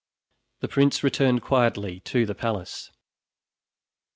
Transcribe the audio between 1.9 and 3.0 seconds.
to the palace.